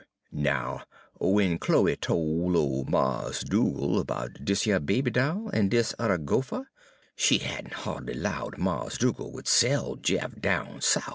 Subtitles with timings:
[0.33, 0.81] "Now,
[1.19, 6.71] w'en Chloe tol' ole Mars' Dugal' 'bout dis yer baby doll en dis udder goopher,
[7.15, 11.07] she had n' ha'dly 'lowed Mars' Dugal' would sell Jeff down Souf.